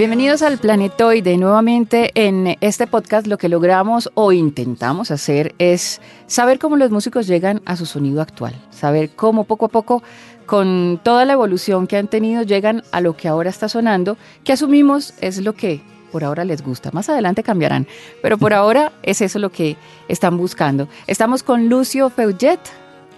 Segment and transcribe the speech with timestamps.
[0.00, 1.36] Bienvenidos al Planetoide.
[1.36, 7.26] Nuevamente en este podcast lo que logramos o intentamos hacer es saber cómo los músicos
[7.26, 10.02] llegan a su sonido actual, saber cómo poco a poco
[10.46, 14.54] con toda la evolución que han tenido llegan a lo que ahora está sonando, que
[14.54, 16.88] asumimos es lo que por ahora les gusta.
[16.94, 17.86] Más adelante cambiarán,
[18.22, 19.76] pero por ahora es eso lo que
[20.08, 20.88] están buscando.
[21.08, 22.60] Estamos con Lucio Feuget.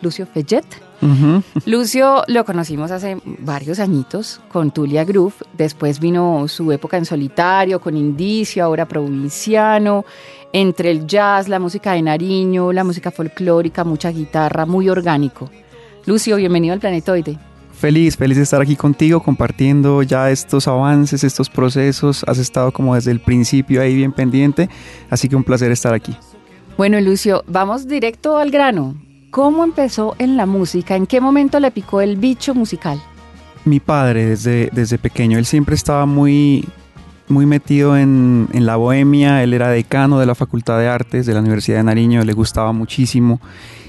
[0.00, 0.26] Lucio
[1.66, 7.80] Lucio lo conocimos hace varios añitos con Tulia Groove, después vino su época en solitario,
[7.80, 10.04] con Indicio, ahora provinciano,
[10.52, 15.50] entre el jazz, la música de Nariño, la música folclórica, mucha guitarra, muy orgánico.
[16.06, 17.38] Lucio, bienvenido al Planetoide.
[17.72, 22.22] Feliz, feliz de estar aquí contigo compartiendo ya estos avances, estos procesos.
[22.28, 24.68] Has estado como desde el principio ahí bien pendiente,
[25.10, 26.16] así que un placer estar aquí.
[26.76, 28.94] Bueno, Lucio, vamos directo al grano.
[29.32, 30.94] ¿Cómo empezó en la música?
[30.94, 33.02] ¿En qué momento le picó el bicho musical?
[33.64, 36.68] Mi padre desde, desde pequeño, él siempre estaba muy,
[37.28, 41.32] muy metido en, en, la bohemia, él era decano de la Facultad de Artes de
[41.32, 43.40] la Universidad de Nariño, le gustaba muchísimo.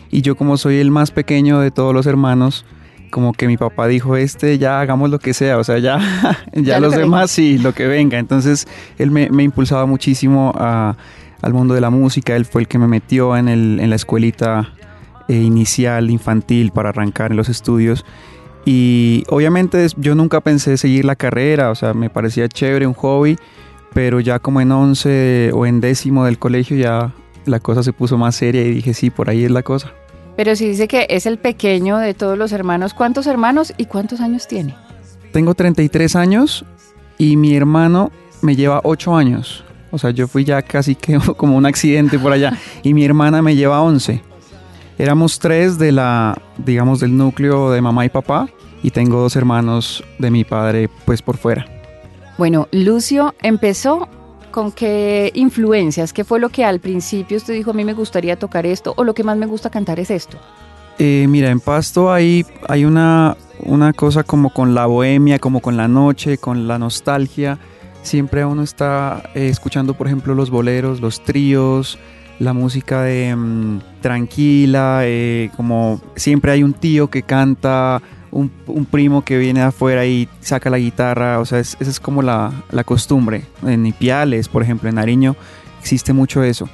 [0.10, 2.64] Y yo como soy el más pequeño de todos los hermanos,
[3.10, 6.00] como que mi papá dijo, este ya hagamos lo que sea, o sea, ya,
[6.54, 8.18] ya, los demás sí, lo que venga.
[8.18, 8.66] Entonces
[8.98, 10.96] él me, me impulsaba muchísimo a,
[11.42, 13.98] al mundo de la música, él fue el que me metió en, el, en la
[13.98, 14.72] escuelita
[15.28, 18.06] inicial, infantil, para arrancar en los estudios.
[18.66, 23.38] Y obviamente yo nunca pensé seguir la carrera, o sea, me parecía chévere, un hobby,
[23.94, 27.14] pero ya como en 11 o en décimo del colegio ya
[27.46, 29.92] la cosa se puso más seria y dije, sí, por ahí es la cosa.
[30.36, 34.20] Pero si dice que es el pequeño de todos los hermanos, ¿cuántos hermanos y cuántos
[34.22, 34.76] años tiene?
[35.32, 36.66] Tengo 33 años
[37.18, 39.64] y mi hermano me lleva 8 años.
[39.92, 42.58] O sea, yo fui ya casi que como un accidente por allá.
[42.82, 44.22] Y mi hermana me lleva 11.
[44.98, 48.48] Éramos tres de la, digamos, del núcleo de mamá y papá
[48.84, 51.66] y tengo dos hermanos de mi padre pues por fuera.
[52.38, 54.08] Bueno, Lucio empezó
[54.52, 58.38] con qué influencias, qué fue lo que al principio usted dijo a mí me gustaría
[58.38, 60.38] tocar esto o lo que más me gusta cantar es esto.
[61.00, 65.76] Eh, mira, en Pasto hay, hay una, una cosa como con la bohemia, como con
[65.76, 67.58] la noche, con la nostalgia.
[68.04, 71.98] Siempre uno está eh, escuchando, por ejemplo, los boleros, los tríos,
[72.40, 78.02] la música de mm, tranquila, eh, como siempre hay un tío que canta,
[78.32, 78.50] un,
[78.90, 82.52] primo que viene afuera y saca la guitarra, o sea, esa es como la,
[82.86, 83.44] costumbre.
[83.66, 85.36] En Ipiales, por ejemplo, en Nariño,
[85.80, 86.68] existe mucho eso.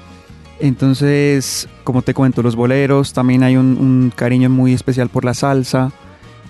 [0.59, 5.91] Entonces, como te cuento, los boleros, también hay un cariño muy especial por la salsa.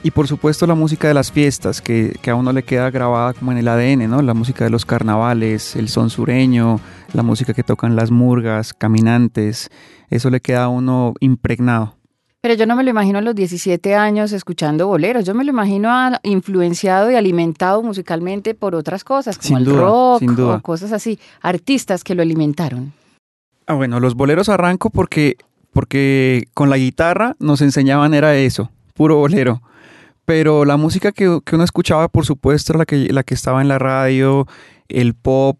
[0.01, 3.51] Y por supuesto la música de las fiestas, que, a uno le queda grabada como
[3.51, 4.21] en el ADN, ¿no?
[4.21, 6.79] La música de los carnavales, el son sureño,
[7.13, 9.69] la música que tocan las murgas, caminantes,
[10.09, 11.95] eso le queda a uno impregnado.
[12.39, 15.49] Pero yo no me lo imagino a los 17 años escuchando boleros, yo me lo
[15.49, 15.91] imagino
[16.23, 22.15] influenciado y alimentado musicalmente por otras cosas, como el rock o cosas así, artistas que
[22.15, 22.93] lo alimentaron.
[23.67, 25.35] Ah, bueno, los boleros arranco porque,
[25.73, 29.61] porque con la guitarra nos enseñaban era eso, puro bolero
[30.29, 33.79] pero la música que, uno escuchaba, por supuesto, la que, la que estaba en la
[33.79, 34.45] radio,
[34.87, 35.57] el pop,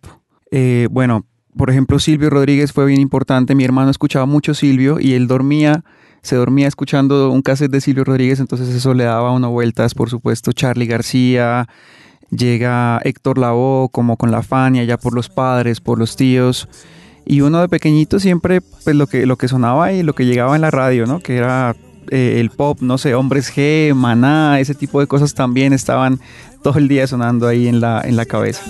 [0.52, 1.26] eh, bueno,
[1.58, 5.84] por ejemplo, Silvio Rodríguez fue bien importante, mi hermano escuchaba mucho Silvio y él dormía,
[6.22, 10.12] se dormía escuchando un cassette de Silvio Rodríguez, entonces eso le daba una vueltas, por
[10.12, 11.68] supuesto, Charlie García,
[12.30, 16.70] llega Héctor Lavoe como con la Fania, ya por los padres, por los tíos,
[17.26, 20.56] y uno de pequeñito siempre, pues lo que, lo que sonaba y lo que llegaba
[20.56, 21.22] en la radio, ¿no?
[21.22, 21.76] Que era
[22.12, 26.20] eh, el pop, no sé, Hombres G, Maná, ese tipo de cosas también estaban
[26.64, 28.62] todo el día sonando ahí en la, en la cabeza.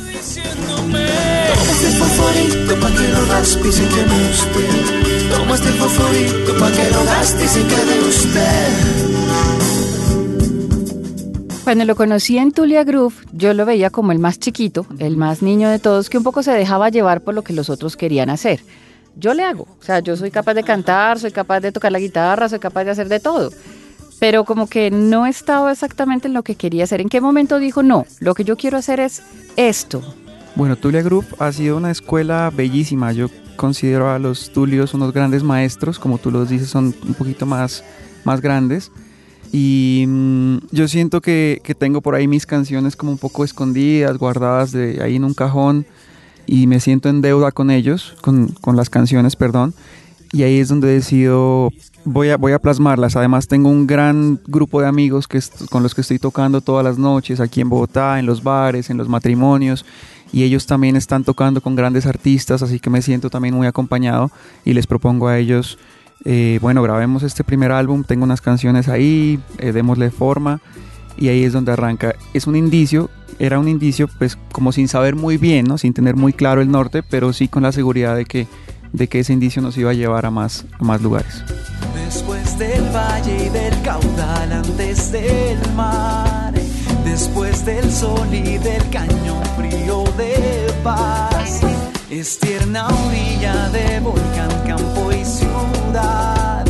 [11.63, 15.41] Cuando lo conocí en Tulia Groove, yo lo veía como el más chiquito, el más
[15.41, 18.29] niño de todos, que un poco se dejaba llevar por lo que los otros querían
[18.29, 18.61] hacer
[19.19, 19.67] yo le hago.
[19.79, 22.83] O sea, yo soy capaz de cantar, soy capaz de tocar la guitarra, soy capaz
[22.85, 23.51] de hacer de todo.
[24.19, 27.01] Pero como que no estaba exactamente en lo que quería hacer.
[27.01, 29.21] ¿En qué momento dijo, no, lo que yo quiero hacer es
[29.55, 30.01] esto?
[30.55, 33.13] Bueno, Tulia Group ha sido una escuela bellísima.
[33.13, 37.45] Yo considero a los Tulios unos grandes maestros, como tú los dices, son un poquito
[37.45, 37.83] más,
[38.25, 38.91] más grandes.
[39.51, 44.17] Y mm, yo siento que, que, tengo por ahí mis canciones como un poco escondidas,
[44.17, 45.85] guardadas de ahí en un cajón
[46.51, 49.75] y me siento en deuda con ellos, con, con las canciones, perdón.
[50.31, 51.71] Y ahí es donde decido,
[52.05, 53.15] voy a, voy a plasmarlas.
[53.15, 56.97] Además tengo un gran grupo de amigos que con los que estoy tocando todas las
[56.97, 59.85] noches aquí en Bogotá, en los bares, en los matrimonios.
[60.33, 64.31] Y ellos también están tocando con grandes artistas, así que me siento también muy acompañado
[64.65, 65.77] y les propongo a ellos
[66.25, 70.61] eh, bueno, grabemos este primer álbum, tengo unas canciones ahí, eh, démosle forma
[71.15, 72.15] y ahí es donde arranca.
[72.33, 73.09] Es un indicio,
[73.39, 75.77] era un indicio pues como sin saber muy bien, ¿no?
[75.77, 78.47] sin tener muy claro el norte, pero sí con la seguridad de que,
[78.91, 81.43] de que ese indicio nos iba a llevar a más, a más lugares.
[81.95, 86.53] Después del valle y del caudal, antes del mar,
[87.05, 91.61] después del sol y del cañón frío de paz,
[92.09, 96.65] es tierna orilla de volcán, campo y ciudad.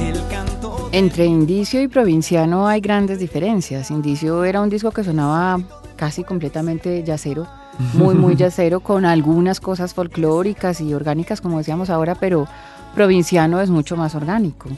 [0.00, 3.90] El canto Entre Indicio y Provinciano hay grandes diferencias.
[3.90, 5.58] Indicio era un disco que sonaba
[5.96, 7.46] casi completamente yacero,
[7.94, 12.46] muy, muy yacero, con algunas cosas folclóricas y orgánicas, como decíamos ahora, pero
[12.94, 14.68] Provinciano es mucho más orgánico.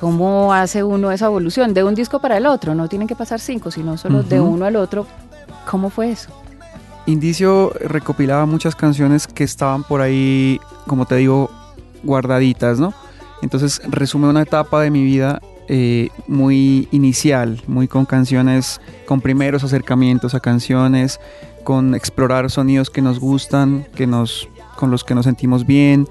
[0.00, 2.74] ¿Cómo hace uno esa evolución de un disco para el otro?
[2.74, 5.06] No tienen que pasar cinco, sino solo de uno al otro.
[5.68, 6.30] ¿Cómo fue eso?
[7.06, 11.50] Indicio recopilaba muchas canciones que estaban por ahí, como te digo,
[12.02, 12.94] guardaditas, ¿no?
[13.42, 19.64] Entonces resume una etapa de mi vida eh, muy inicial, muy con canciones, con primeros
[19.64, 21.20] acercamientos a canciones,
[21.64, 26.08] con explorar sonidos que nos gustan, que nos, con los que nos sentimos bien.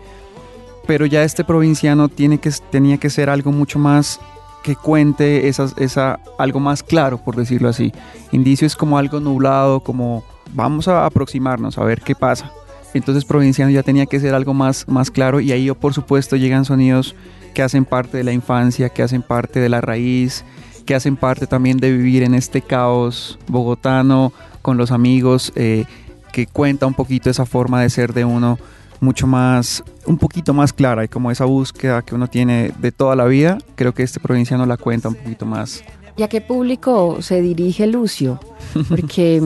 [0.88, 4.20] Pero ya este provinciano tiene que, tenía que ser algo mucho más
[4.64, 7.92] que cuente esa, esa, algo más claro, por decirlo así.
[8.32, 10.24] Indicio es como algo nublado, como
[10.54, 12.52] vamos a aproximarnos a ver qué pasa.
[12.94, 16.66] Entonces Provinciano ya tenía que ser algo más, más claro y ahí por supuesto llegan
[16.66, 17.16] sonidos
[17.54, 20.44] que hacen parte de la infancia, que hacen parte de la raíz,
[20.86, 25.86] que hacen parte también de vivir en este caos bogotano con los amigos, eh,
[26.32, 28.58] que cuenta un poquito esa forma de ser de uno
[29.00, 33.16] mucho más, un poquito más clara y como esa búsqueda que uno tiene de toda
[33.16, 35.84] la vida, creo que este provinciano la cuenta un poquito más.
[36.18, 38.40] ¿Y a qué público se dirige Lucio?
[38.90, 39.42] Porque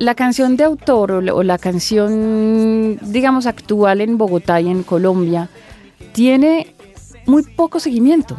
[0.00, 5.50] la canción de autor o la canción, digamos, actual en Bogotá y en Colombia
[6.12, 6.74] tiene
[7.26, 8.34] muy poco seguimiento.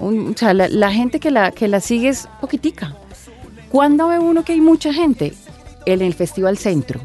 [0.00, 2.96] o sea, la, gente que la, que la sigue es poquitica.
[3.68, 5.34] ¿Cuándo ve uno que hay mucha gente?
[5.84, 6.98] En el Festival Centro,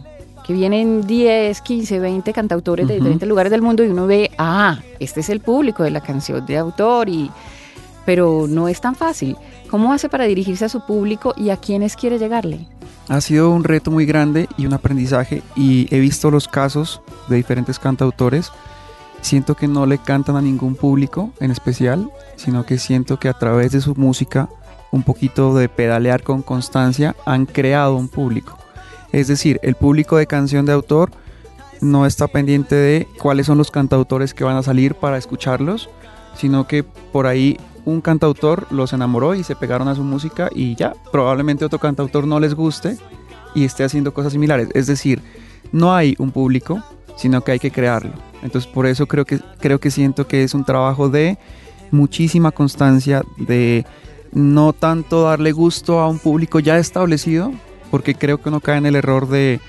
[0.46, 4.80] que vienen 10, 15, 20 cantautores de diferentes lugares del mundo y uno ve, ah,
[5.00, 7.30] este es el público de la canción de autor, y,
[8.06, 9.36] pero no es tan fácil.
[9.70, 12.68] ¿Cómo hace para dirigirse a su público y a quiénes quiere llegarle?
[13.10, 17.38] Ha sido un reto muy grande y un aprendizaje y he visto los casos de
[17.38, 18.52] diferentes cantautores.
[19.22, 23.34] Siento que no le cantan a ningún público en especial, sino que siento que a
[23.34, 24.50] través de su música,
[24.92, 28.58] un poquito de pedalear con constancia, han creado un público.
[29.14, 31.12] Es decir, el público de canción de autor
[31.80, 35.90] no está pendiente de cuáles son los cantautores que van a salir para escucharlos,
[36.36, 37.58] sino que por ahí
[37.88, 42.28] un cantautor los enamoró y se pegaron a su música y ya, probablemente otro cantautor
[42.28, 42.98] no les guste
[43.56, 44.68] y esté haciendo cosas similares.
[44.74, 45.22] Es decir,
[45.72, 46.84] no hay un público,
[47.16, 48.12] sino que hay que crearlo.
[48.44, 51.38] Entonces por eso creo que, creo que siento que es un trabajo de
[51.90, 53.86] muchísima constancia, de
[54.34, 57.54] no tanto darle gusto a un público ya establecido,
[57.90, 59.62] porque creo que uno cae en el error de,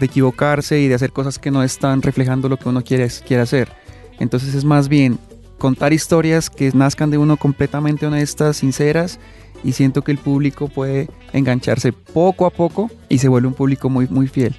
[0.00, 3.72] equivocarse y de hacer cosas que no están reflejando lo que uno quiere, quiere hacer.
[4.18, 5.20] Entonces es más bien
[5.62, 9.20] contar historias que nazcan de uno completamente honestas, sinceras,
[9.62, 13.88] y siento que el público puede engancharse poco a poco y se vuelve un público
[13.88, 14.56] muy, muy fiel.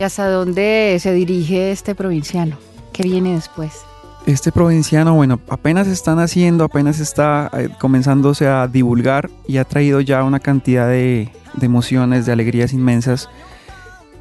[0.00, 2.56] ¿Y hasta dónde se dirige este provinciano?
[2.94, 3.82] ¿Qué viene después?
[4.24, 10.00] Este provinciano, bueno, apenas están haciendo, apenas está eh, comenzándose a divulgar y ha traído
[10.00, 13.28] ya una cantidad de, de emociones, de alegrías inmensas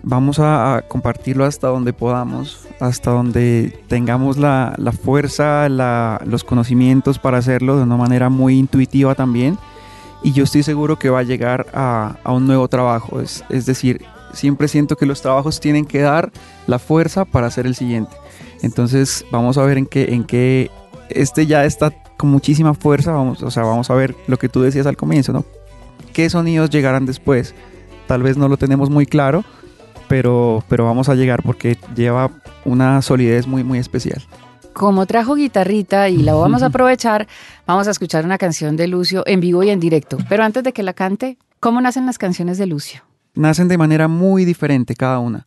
[0.06, 7.76] vamos a, compartirlo hasta donde podamos, hasta donde tengamos la, fuerza, los conocimientos para hacerlo
[7.76, 9.58] de una manera muy intuitiva también.
[10.24, 13.20] Y yo estoy seguro que va a llegar a, un nuevo trabajo.
[13.20, 16.32] Es, es, decir, siempre siento que los trabajos tienen que dar
[16.68, 18.16] la fuerza para hacer el siguiente.
[18.62, 20.72] Entonces vamos a ver en qué, en qué
[21.10, 23.12] este ya está con muchísima fuerza.
[23.12, 25.46] Vamos, o sea, vamos a ver lo que tú decías al comienzo, ¿no?
[26.14, 27.54] ¿Qué sonidos llegarán después?
[28.08, 29.44] Tal vez no lo tenemos muy claro,
[30.08, 32.32] pero, pero vamos a llegar porque lleva
[32.64, 34.22] una solidez muy, muy especial.
[34.74, 37.28] Como trajo guitarrita y la vamos a aprovechar,
[37.66, 40.18] vamos a escuchar una canción de Lucio en vivo y en directo.
[40.30, 43.02] Pero antes de que la cante, ¿cómo nacen las canciones de Lucio?
[43.34, 45.46] Nacen de manera muy diferente cada una.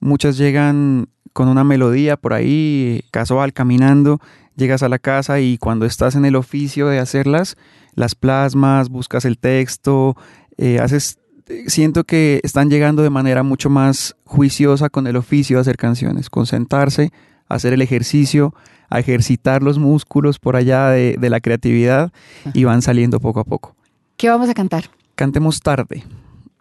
[0.00, 4.20] Muchas llegan con una melodía por ahí, casual, caminando,
[4.56, 7.56] llegas a la casa y cuando estás en el oficio de hacerlas,
[7.94, 10.16] las plasmas, buscas el texto,
[10.56, 11.18] eh, haces
[11.66, 16.30] siento que están llegando de manera mucho más juiciosa con el oficio de hacer canciones,
[16.30, 17.12] con sentarse,
[17.48, 18.54] hacer el ejercicio,
[18.88, 22.12] a ejercitar los músculos por allá de, de la creatividad
[22.54, 23.74] y van saliendo poco a poco.
[24.16, 24.84] ¿Qué vamos a cantar?
[25.14, 26.04] Cantemos tarde,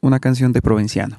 [0.01, 1.18] una canción de Provinciano.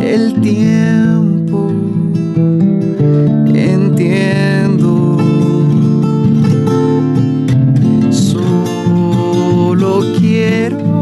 [0.00, 1.70] El tiempo.
[3.54, 5.18] Entiendo,
[8.10, 10.93] solo quiero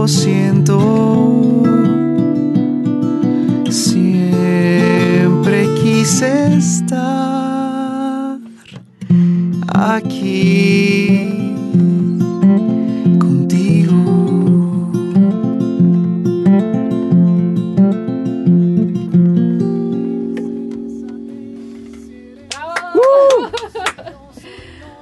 [0.00, 0.08] lo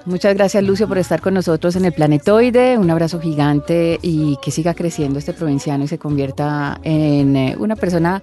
[0.08, 2.78] Muchas gracias Lucio por estar con nosotros en el Planetoide.
[2.78, 7.76] Un abrazo gigante y que siga creciendo este provinciano y se convierta en eh, una
[7.76, 8.22] persona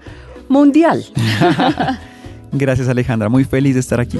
[0.50, 1.06] mundial.
[2.52, 4.20] Gracias Alejandra, muy feliz de estar aquí.